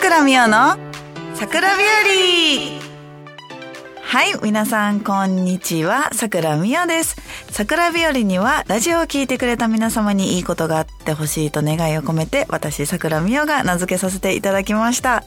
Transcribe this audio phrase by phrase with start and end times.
[0.00, 0.78] 倉美代の
[1.34, 6.08] 桜日和はい、皆さん、こんにちは。
[6.14, 7.16] 桜美代です。
[7.50, 15.22] 桜日和には、ラジオを聴いてくれた皆様にいいことがあってほしいと願いを込めて、私、桜美代が名付けさせていただきました。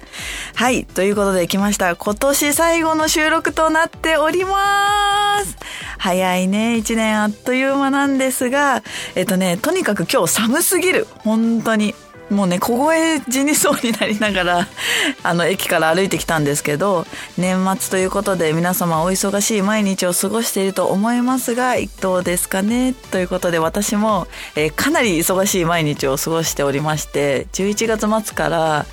[0.56, 1.96] はい、ということで来ました。
[1.96, 5.56] 今年最後の収録となっております。
[6.00, 8.82] 早いね、一年あっという間なんですが、
[9.14, 11.08] えっとね、とにかく今日寒すぎる。
[11.20, 11.94] 本当に。
[12.30, 14.68] もうね、凍え死にそうになりながら、
[15.24, 17.06] あの、駅から歩いてきたんですけど、
[17.38, 22.94] 年末ということで皆様お忙しい毎日を過ごしていると思いますが、どうですかね？
[23.12, 28.86] ということで私も、えー、かなり忙しい毎日を過ごしておりまして、11月末から、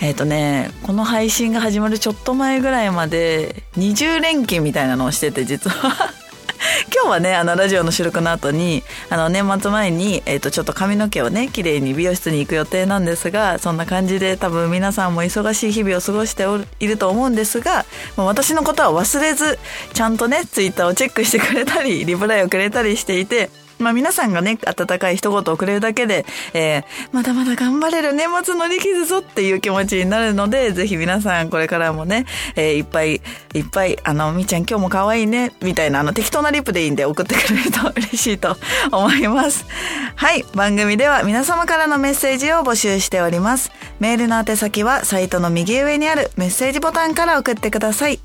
[0.00, 6.23] えっ、ー、とね、この配信が始まるちょっと前ぐらいまで、20連勤みたいなのをしてて、実は。
[6.92, 16.44] 今日はね、あの、ラジオの収録の後に、あの、年末前に、えっ、ー、と、ちょっと髪の毛をね、綺麗に美容室に行く予定なんですが、そんな感じで多分皆さんも忙しい日々を過ごして
[16.80, 17.84] いると思うんですが、
[18.16, 19.58] まあ、私のことは忘れず、
[19.92, 33.20] ちゃんとね、ツイッターをチェックしてくれたり、リプライをくれたりしていて、まあ皆さんがね、温かい一言をくれるだけで、えー、まだまだ頑張れる年末乗り切るぞっていう気持ちになるので、ぜひ皆さんこれからもね、えー、いっぱい
[33.54, 38.56] いっぱい、あの、みーちゃん今日も可愛いね、みたいな、あの、適当なリップでいいんで送ってくれると嬉しいと
[38.90, 39.64] 思います。
[40.16, 43.70] はい、番組では皆様からのメッセージを募集しております。
[44.00, 48.18] メールの宛先はサイトの右上にあるメッセージボタンから送ってください。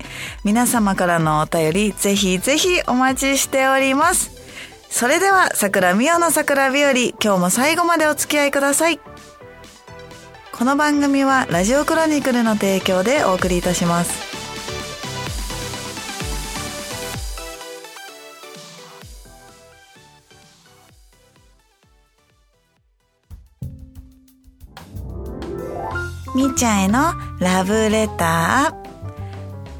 [0.44, 4.39] 皆様からのお便り、ぜひぜひお待ちしております。
[4.90, 9.00] それでは、桜美代の桜日和、今日も最後までお付き合いください。
[10.52, 14.12] この番組はラジオクロニクルの提供でお送りいたします。
[26.34, 28.79] みーちゃんへのラブレター。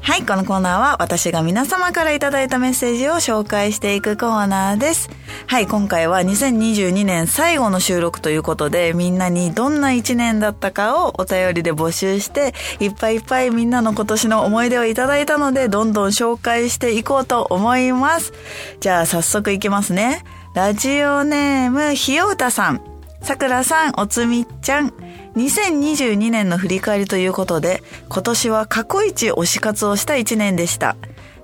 [0.03, 5.09] はい、このコーナーは私が皆様からいただいたメッセージを紹介していくコーナーです。
[5.45, 18.33] はい、今回は2022年最後の収録ということで、みんなにどんな一年だったかをお便りで募集して、いっぱいいっぱいみんなの今年の思い出をいただいたので、どんどん紹介していこうと思います。
[18.79, 20.23] じゃあ早速いきますね。
[20.55, 22.81] ラジオネームひようたさん。
[23.21, 24.91] さくらさん、おつみっちゃん。
[25.35, 30.97] 2022年の振り返りということで、今年は過去一推し活をした一年でした。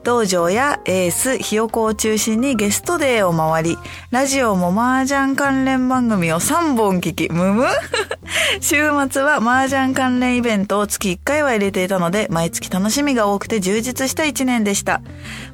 [0.03, 3.77] 道場やエース、ひよこを中心にゲストデーを回り、
[4.09, 7.65] ラジオも麻雀関連番組を3本聞き、むむ？
[8.61, 15.01] 週末は麻雀関連イベントを月1回は入れていたので、毎月楽しみが多くて充実した1年でした。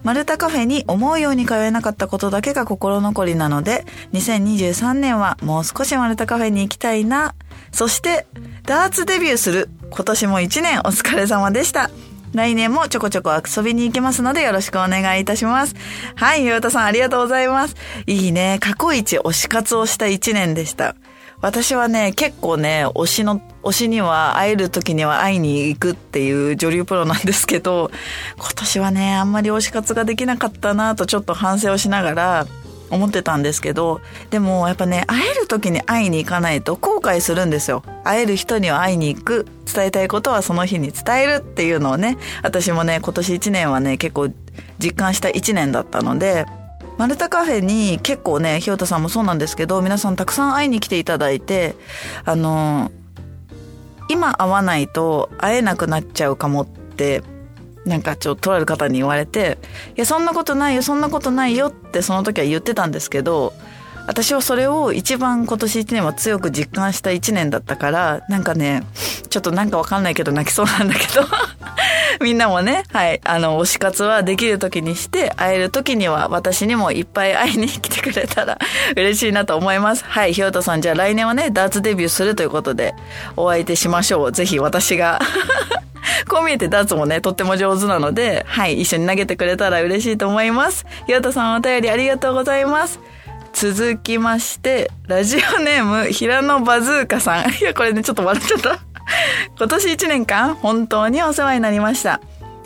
[0.03, 7.33] マルタカフェに思うように通えなかったことだけが心残りなので、2023年はもう少しマルタカフェに行きたいな。
[7.73, 8.25] そして、
[8.65, 9.69] ダーツデビューする。
[9.89, 11.89] 今年も1年お疲れ様でした。
[12.33, 15.75] 来年もちょこちょこ遊びに行けますのでよろしくお願いいたします。
[16.15, 17.75] はい、岩田さんありがとうございます。
[18.07, 20.95] いいね、過去一推し活をした1年でした。
[21.41, 27.91] 私はね、結構ね、推しの、推しには会える時には会いに行くっていう女流プロなんですけど、
[28.37, 32.47] 今年はね、あんまり推し活ができなかったなとちょっと反省をしながら、
[32.93, 37.83] 思ってたんですけど、でもやっぱね、会える時に会いに行かないと後悔するんですよ。
[38.03, 39.45] 会える人には会いに行く。
[39.73, 44.29] 伝えたいことはその日に伝えるっていうのをね、私もね、今年1年はね、結構
[44.79, 46.45] 実感した1年だったので、
[46.97, 51.75] マルタカフェに結構ね、ひよたさんもそうなんですけど、皆さんたくさん会いに来ていただいて、
[52.25, 52.91] あの、
[54.09, 57.23] 今会わないと会えなくなっちゃうかもって
[57.85, 59.57] なんかちょっととある方に言われて、
[59.95, 63.53] いや、そんなことないよ、そんなことないよってその時は言ってたんですけど、
[64.05, 68.83] 私はそれを一番今年1年は強く実感した1年だったから、なんかね、
[69.29, 71.25] ちょっとなんかわかんないけど泣きそうなんだけど
[72.21, 78.57] みんなもね、はい、あの、推し活はできる時にして、会える時には私にもいっぱい会いに来てくれたら
[78.97, 80.03] 嬉しいなと思います。
[80.05, 82.93] はい、ひよとさん、じゃあ来年はね、ダーツデビューするということで、
[83.37, 84.31] お相手しましょう。
[84.33, 85.19] ぜひ私が
[86.27, 90.85] こう見えてダーツもね、とっても上手なので、はい、一緒に投げてくれたら嬉しいと思います。
[91.05, 92.99] ひよとさんお便りありがとうございます。
[93.53, 97.49] 続きまして、ラジオネーム、平野バズーカさん。
[97.61, 98.79] いや、これね、ちょっと笑っちゃった。
[99.57, 102.19] 今年1年間、本当にお世話になりました。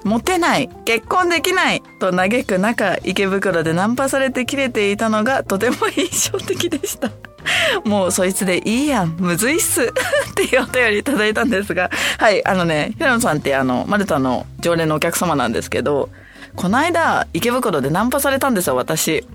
[0.04, 7.10] モテない、結婚できないと嘆く中、池袋でナンパされて切れていたのがとても印象的でした。
[7.86, 9.84] もうそいつでいいやん、むずいっす。
[10.32, 16.10] っていうお便りいただいたんですが、はい、あのね、平野さんってあの、マルタの常連のお客様なんですけど、
[16.56, 19.26] この間、池袋でナンパされたんですよ、私。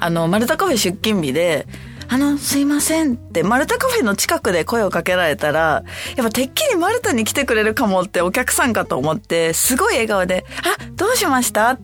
[0.00, 1.66] あの、マルタカフェ出勤日で、
[2.10, 5.82] あの、すいませんって、マルタカフェの近くで声をかけられたら、
[6.16, 11.70] やっぱてっきりマルタに来てくれるかもってお客さんかと思って、すごい笑顔で、あ、どうしました？
[11.72, 11.78] っ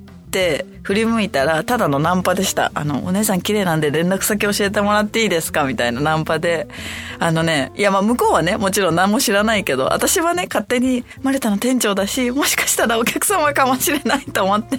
[0.83, 2.71] 振り向いたら、ただのナンパでした。
[2.75, 5.65] あの、お姉さん綺麗なんで連絡先教えてもらっていいですか？
[5.65, 6.69] みたいなナンパで。
[7.19, 14.79] あのね、いやまあ向こうはね、もちろん何も知らないけど、私はね、勝手にマルタの店長だし、もしかしたらお客様かもしれないと思って、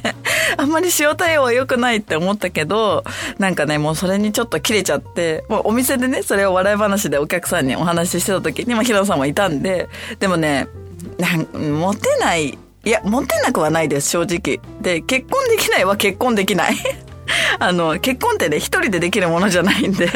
[0.58, 3.04] あんまり塩対応は良くないって思ったけど、
[3.40, 10.68] なんかね、もうそれにちょっと切れちゃって、もうお店でね、それを笑い話でお客さんにお話ししてた時に、まあ、ヒロさんもいたんで、でもね、
[11.54, 14.60] モテないいや、モテなくはないです、正直。
[14.80, 16.78] で、結婚できないは結婚できない。
[17.60, 20.08] あの、結婚ってね、一人でできるものじゃないんで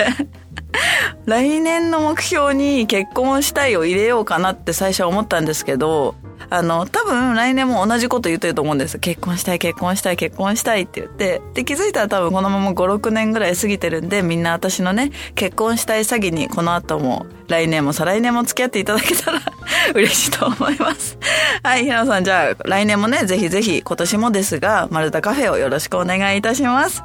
[1.25, 6.15] 来年の目標に結婚したいを入れようかなって最初は思ったんですけど、
[6.51, 8.97] あの、多分来年も同じこと言ってると思うんです。
[8.97, 11.41] 結婚したい、結婚したい、結婚したいって言って。
[11.53, 19.41] で、気づいたら多分このまま5、6年ぐらい過ぎてるんで、みんな私のね、結婚したい詐欺にこの後も、来年も再来年も付き合っていただけたら
[19.93, 21.17] 嬉しいと思います。
[21.63, 27.03] はい、平野さん、じゃあ来年もね、ぜひぜひ今年もですが、丸太カフェをよろしくお願いいたします。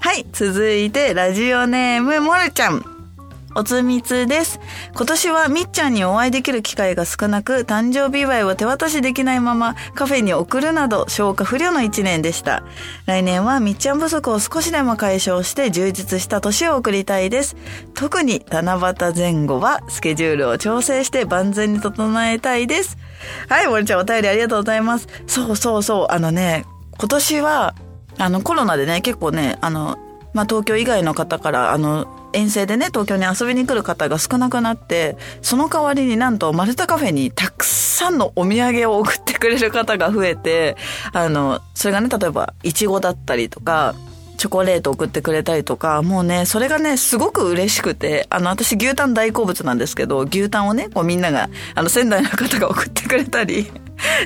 [0.00, 2.91] はい、続いて、ラジオネーム、もるちゃん。
[3.54, 4.60] おつみつです。
[4.94, 12.62] 今年はみっちゃんにお会いできる機会が少なく、誕生日祝いを手渡しできないままカフェに送るなど消化不良の一年でした。
[13.06, 17.56] 来年はみっちゃん不足を少しでも解消して充実した年を送りたいです。
[17.94, 22.96] 特に七夕前後はスケジュールを調整して万全に整えたいです。
[23.48, 25.08] はい、森ちゃんお便りありがとうございます。
[25.26, 26.64] そうそうそう、あのね、
[26.98, 27.74] 今年は、
[28.18, 29.98] あのコロナでね、結構ね、あの、
[30.32, 40.76] まあ、東京以外の方から、あの、遠征でね、東京に遊びに来る方が少なくなって、その代わりになんとマルタカフェにたくさんのお土産を送ってくれる方が増えて、
[41.12, 43.94] あの、それがね、例えば、いちごだったりとか、
[44.38, 53.70] チョコレート送ってくれたりとか、もうね、それがね、すごく嬉しくて、あの、私牛タン大好物なんですけど、牛タンをね、こうみんなが、あの、仙台の方が送ってくれたり、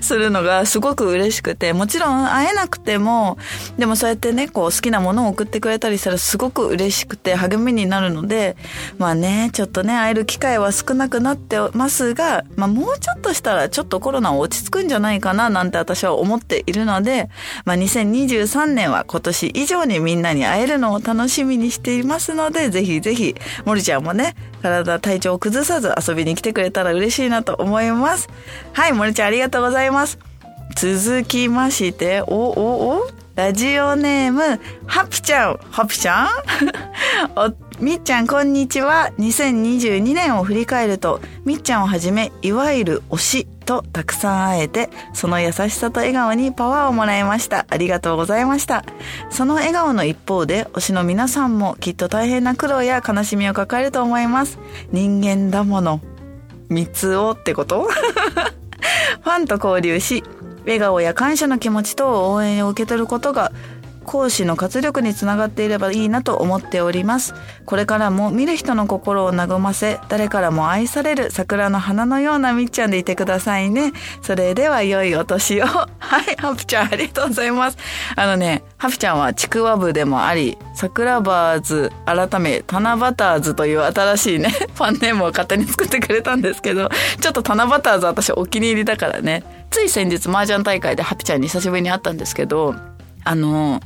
[0.01, 3.39] するのがすごく嬉しくて、もちろん会えなくても、
[3.79, 8.57] でもそうやってね、こう好きなものを送ってくれたりしたらすごく嬉しくて励みになるので、
[8.99, 17.29] まあね、ちょっとね、会える機会は少なくなってますが、まあもうちょっとしたらちょっとコロナ落ち着くんじゃないかななんて私は思っているので、
[17.65, 23.35] まあ2023年は今年以上にみんなに会えるのを楽しみにしていますので、ぜひぜひ、
[23.65, 24.35] 森ちゃんもね、
[24.67, 28.29] 体、体調を崩さず遊びに来てくれたら嬉しいなと思います。
[28.73, 30.19] はい、森ちゃんありがとうございます。
[30.77, 35.59] 続きまして、お、お、おラジオネーム、ハピちゃん。
[35.71, 36.29] ハピちゃん？
[37.37, 39.11] お、みっちゃんこんにちは。
[39.19, 47.67] 2022年を振り返ると、みっちゃんをはじめ、いわゆる推しとたくさん会えて、その優しさと笑顔にパワーをもらいました。
[47.69, 48.87] ありがとうございました。
[49.29, 54.59] その笑顔の一方で、推しの皆さんもきっと大変な苦労や悲しみを抱えると思います。
[54.93, 56.01] 人間だもの。
[56.71, 57.87] 三つをってこと？
[59.23, 60.23] ファンと交流し、
[60.67, 63.53] 笑顔や感謝の気持ちと応援を受け取ることが
[64.07, 67.35] 講師の活力につながっていればいいなと思っております。
[67.67, 73.93] これからも見る人の心を和ませ、誰からも愛される桜の花のようなみっちゃんでいてくださいね。
[74.23, 75.67] それでは良いお年を。
[75.99, 77.77] はい、ハピちゃんありがとうございます。
[78.15, 86.89] あのね、ハピちゃんはちくわ部でもあり、桜バーズ、改め、タナバターズという新しいね、ファンネームを勝手に作ってくれたんですけど、
[87.21, 92.75] ちょっとタナバターズ私お気に入りだからね、つい先日麻雀大会でハピちゃんに久しぶりに会ったんですけど、
[93.25, 93.81] あの、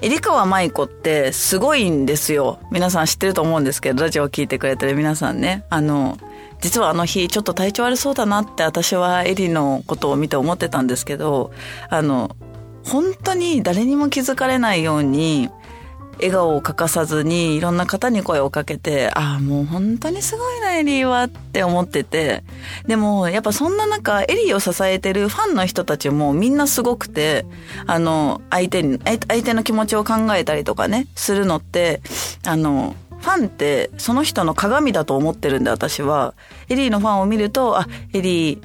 [0.00, 2.58] えりかわ舞子ってすごいんですよ。
[2.72, 5.64] 皆さん知ってると思うんですけど、ラジオを聞いてくれてる皆さんね。
[5.70, 6.18] あの、
[6.60, 11.52] 実はあの日ちょっと体調悪そうだなって私はエリのことを見て思ってたんですけど、
[11.88, 12.34] あの、
[12.84, 15.50] 本当に誰にも気づかれないように、
[16.16, 22.44] 笑顔を欠かさずにいろんな方に声をかけて、ああ、もう本当にすごいな、エリーはって思ってて。
[22.86, 27.46] でも、やっぱそんな中、エリーを支えてるファンの人たちもみんなすごくて、
[27.86, 32.00] あの、相手に、相手の気持ちを考えたりとかね、するのって、
[32.46, 36.34] あの、ファンってその人の鏡だと思ってるんで私は。
[36.68, 38.62] エリーのファンを見ると、あ、エリー、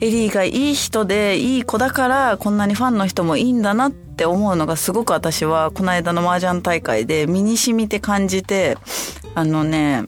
[0.00, 8.76] エリーがいい人でいい子だからこんなにファンの人もいいんだなって思うのがすごく私はこの間の麻雀大会で身に染みて感じて
[9.34, 10.04] あのね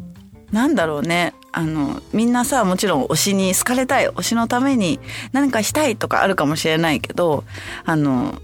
[0.52, 5.00] なんだろうねあのみんなさもちろん推しに好かれたい推しのために
[5.33, 7.45] 何かしたいとかあるかもしれないけど
[7.85, 8.40] あの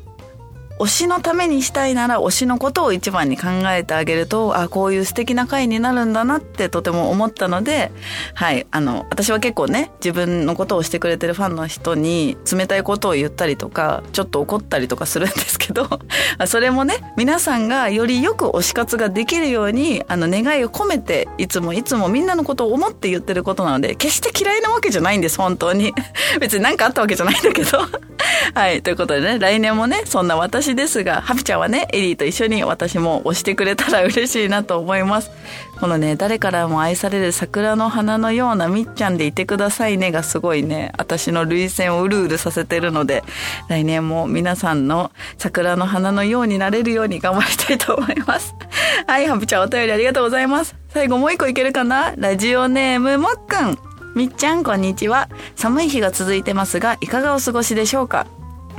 [0.79, 7.93] 推しのためにしたいなら推しのことを一番に考えてあげると、あ、こういう素敵な回になるんだなってとても思ったので、
[8.35, 15.89] はい、あの、私は結構ね、自分のことをしてくれてるファンの人に冷たいことを言ったりとか、ちょっと怒ったりとかするんですけど、
[16.47, 25.95] それもね、皆さんがよりよく推し活ができるように、あの、願いを込めて、いつもいつもみんなのことを思って言ってることなので、決して嫌いなわけじゃないんです、本当に。
[26.41, 27.79] 別に何かあったわけじゃないんだけど。
[28.55, 35.31] はい、ということでね、来年もね、そんな私ですが、ハピちゃんはね、エリーと一緒に私も推してくれたら嬉しいなと思います。
[35.81, 43.25] このね、誰からも愛される桜の花のようなみっちゃんでいてくださいねがすごいね、私の涙腺をうるうるさせてるので、
[43.69, 48.55] 来年も皆さんの桜の花のようになれるように頑張りたいと思います。
[49.07, 50.75] はい、ハピちゃんお便りありがとうございます。
[50.89, 52.15] 最後もう一個いけるかな？
[52.17, 53.94] ラジオネームもっくん。
[54.15, 55.29] みっちゃんこんにちは。
[55.57, 58.29] 寒い日が続いてますが、いかがお過ごしでしょうか？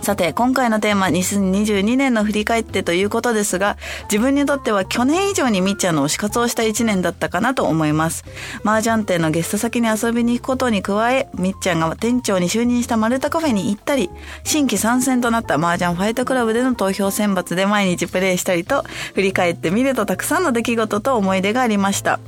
[0.01, 8.23] さて、今回のテーマ、2022年の振り返ってということですが、自分にとっては去年以上にみっちゃんの推し活をした1年だったかなと思います。
[8.63, 14.09] 麻雀店のゲスト先に遊びに行くことに加え、みっちゃんが店長に就任した丸太カフェに行ったり、
[14.45, 18.83] 新規参戦となった麻雀ファイトクラブでの投票選抜で毎日プレイしたりと、
[19.15, 22.21] 振り返ってみるとたくさんの出来事と思い出がありました。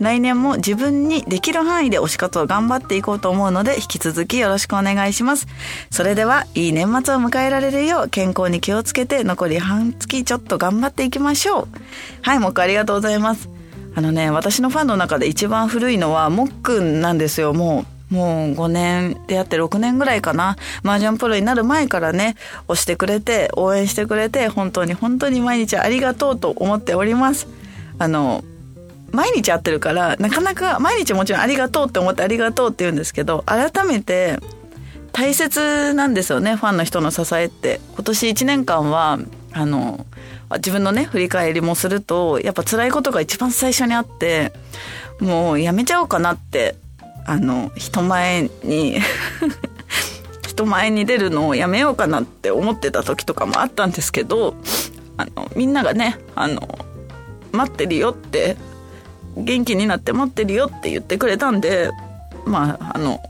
[0.00, 5.46] 来年も自分にできる範囲で推し活を頑張っていこうと思うので、引き続きよろしくお願いします。
[5.90, 11.68] それでは、いい年末を迎えられるよう、健康に気をつけて、残り半月ちょっと頑張っていきましょう。
[12.22, 13.48] はい、もっくありがとうございます。
[13.94, 18.14] あのね、私のファンの中で一番古いのは、もっくんなんですよ、もう。
[18.14, 20.56] もう5年でやって6年ぐらいかな。
[20.84, 22.36] 麻雀プロになる前からね、
[22.68, 27.48] 押してくれて、応援してくれて、本当に本当に毎日ありがとうと思っております。
[27.98, 28.44] あの、
[29.14, 34.38] 毎日会ってるから、なかなか毎日もちろんありがとうって思ってありがとうって言うんですけど、改めて
[35.12, 37.80] 大切なんですよね、ファンの人の支えって。
[37.94, 39.20] 今年1年間は、
[39.52, 40.04] あの、
[40.56, 44.52] 自分のね、振り返りもすると、やっぱ辛いことが一番最初にあって、
[45.20, 46.74] もうやめちゃおうかなって、
[47.24, 48.98] あの、人前に
[50.46, 54.56] 人前に出るのをやめようかなって思ってた時とかもあったんですけど、
[55.16, 56.78] あの、みんながね、あの、
[57.52, 58.56] 待ってるよって
[59.36, 61.90] 元気になって待ってるよって言ってくれたんで
[62.44, 63.20] まああの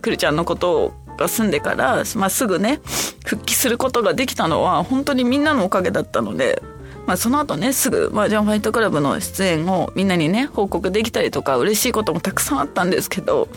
[0.00, 2.80] くるちゃんのことが済んでから、まあ、すぐね
[3.24, 6.62] 復帰することができたのは本当にみんなのおかげだったので。
[7.06, 13.48] まあ、その後ねすぐマージャンファイトクラブの出演をみんなにね報告できたりとか嬉しいこともたくさんあったんですけど、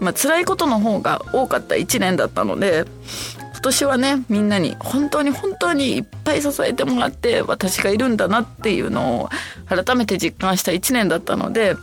[0.00, 2.86] まあ辛いことの方が多かった1年だったので
[3.64, 9.28] 年はねみんなに本当に本当にいっぱい支えてもらって私がいるんだなっていうのを
[9.66, 11.76] 改めて実感した1年だったので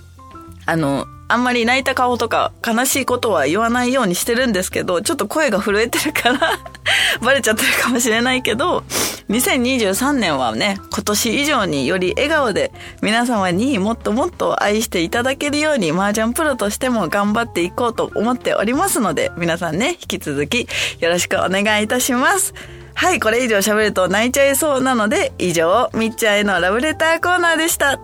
[0.66, 6.60] あのあんまり泣いた顔とか悲しいことは言わないようにしてるんですけど、ちょっと声が震えてるから
[7.24, 8.84] バレちゃってるかもしれないけど、
[9.32, 20.68] 2023年はね、今年以上により笑顔で皆様にもっともっと愛していただけるように麻雀プロとしても頑張っていこうと思っておりますので、皆さんね、引き続き
[21.00, 22.54] よろしくお願いいたします。
[22.94, 28.02] はい、これ以上喋ると泣いちゃいそうなので、以上、みっちゃんへのラブレターコーナーでした。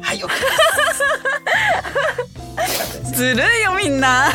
[0.00, 0.34] はい、OK で
[3.04, 3.16] す。
[3.16, 4.30] ずるいよみんな。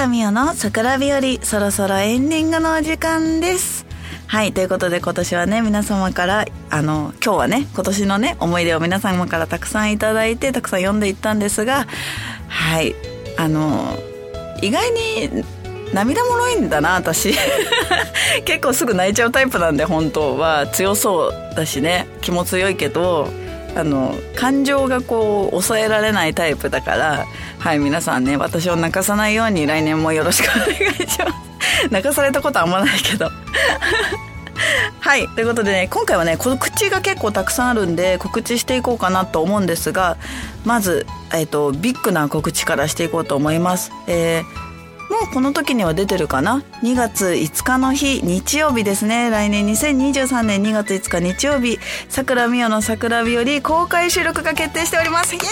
[0.00, 3.84] 桜美代の桜日和、そろそろエンディングのお時間です。
[4.28, 4.54] はい。
[4.54, 11.86] ということで今年はね、皆様から、あの、今日はね、今年のね、思い出を皆様からたくさんいただいて、たくさん読んでいったんですが、
[12.48, 12.94] はい。
[13.36, 13.94] あの、
[14.62, 15.44] 意外に
[15.92, 17.34] 涙もろいんだな、私。
[18.46, 20.66] 結構すぐ泣いちゃうタイプなんで、本当は。
[20.68, 23.28] 強そうだしね、気も強いけど、
[23.76, 27.26] あの感情がこう抑えられないタイプだから
[27.58, 31.50] はい皆さんね私を泣かさないように来年もよろしくお願いします
[31.90, 33.30] 泣かされたことあんまないけど
[35.00, 35.26] はい。
[35.28, 40.18] ということでね、今回はね、告知が結構たくさんあるんで、告知していこうかなと思うんですが、
[40.64, 43.90] まず、えっ、ー、と、ビッグな告知からしていこうと思います。
[44.06, 44.69] えー
[45.10, 49.28] もうこの時には出てるかな？2月5日の日日曜日ですね。
[49.28, 55.34] 来年2023年2月5日日曜日桜美代の桜日より公開収録が決定しております。
[55.34, 55.42] イエイ！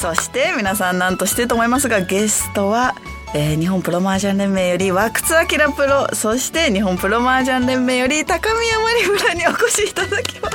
[0.00, 2.94] そして皆さん何としてと思いますがゲストは
[3.34, 10.48] えー、日本プロマージャン連盟より和久津明プロそして日本プロマージャン連盟より高宮まり村にお越しいただきま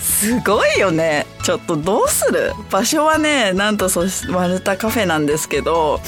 [0.00, 0.28] す。
[0.28, 1.26] すごいよね。
[1.42, 2.52] ちょっとどうする？
[2.70, 6.00] 場所はねなんとそし丸太カフェなんですけど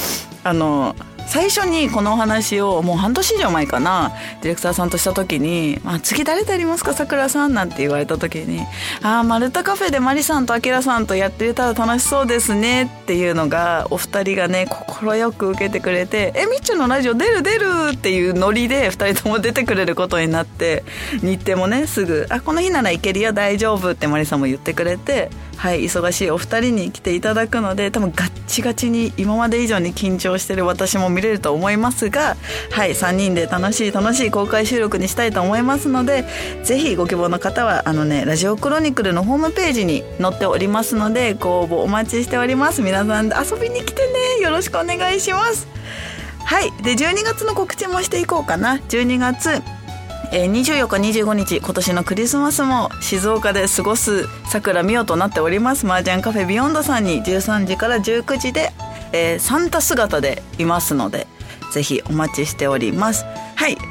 [0.47, 0.95] あの
[1.29, 4.13] 最初にこのお話をもう半年以上前かな
[4.43, 6.93] ディレクターさんとした時に「まあ、次誰とやりますか？
[6.93, 8.65] さくらさん」なんて言われた時に
[9.03, 17.43] 「ああ丸太カフェでマリさんとアキラさんとやってたら楽しそうですね」っていうのがお二人がね快く受けてくれて「えみっちゅのラジオ出る？
[17.43, 20.85] 出る!」っていうノリで二人とも出てくれることになって
[21.23, 32.37] 日程もねすぐ「あこの日ならいけるよ大丈夫」ってマリさんも言ってくれてはい忙しいお二人に来ていただくので多分ガッチガチに今まで以上に緊張してる私も見れると思いますが
[32.71, 36.25] はい3人で楽しい楽しい公開収録にしたいと思いますので
[36.63, 42.83] ぜひご希望の方はあのねラジオクロニクルのホームページに載っておりますのでご応募お待ちしております。
[42.83, 44.43] 皆さん遊びに来てね。
[44.43, 45.67] よろしくお願いします。
[46.45, 48.77] はいで12月の告知もしていこうかな。
[48.77, 49.63] 12月
[50.33, 55.87] えー、24日25日今年のクリスマスも静岡で過ごすさくらみおとなっております。
[55.87, 58.73] 麻雀カフェビヨンドさんに13時から19時で、
[59.13, 61.27] えー、サンタ姿でいますので
[61.73, 63.25] ぜひお待ちしております。
[63.55, 63.77] はい。
[63.77, 63.83] で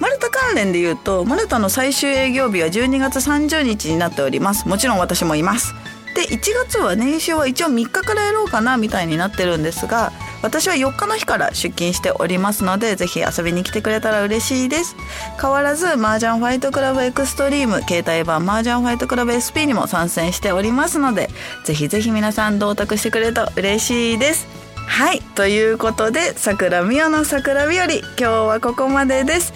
[0.00, 4.68] マルタ関連で言うとマルタの最終営業日は12月30日になっております。
[4.68, 5.74] もちろん私もいます。
[6.14, 14.96] で1月は年収は一応3日からやろうかなみたいになってるんですが私は4日の日から出勤しておりますのでぜひ遊びに来てくれたら嬉しいです。
[15.40, 21.28] 変わらず麻雀ファイトクラブエクストリーム携帯版麻雀ファイトクラブ SP にも参戦しておりますので
[21.64, 24.46] ぜひぜひ皆さん同卓してくれると嬉しいです。
[24.86, 27.84] はいということで桜みおの桜日和。
[27.84, 29.52] 今日はここまでです。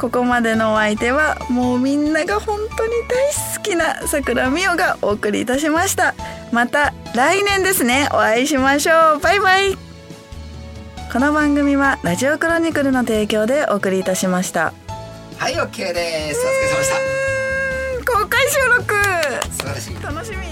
[0.00, 6.14] ここまでのお相手はもうみんなが本当に大好きな桜美代がお送りいたしました。
[6.52, 8.08] また来年ですね。
[8.10, 9.20] お会いしましょう。
[9.20, 9.89] バイバイ。
[11.12, 14.72] この番組はラジオクロニクルの提供でお送りいたしました。
[15.38, 16.40] はい OK です。
[16.40, 16.90] お疲れ様でし
[18.06, 18.12] た。
[18.12, 18.94] 公開収録。
[19.50, 20.00] 素晴らしい。
[20.00, 20.49] 楽しみ。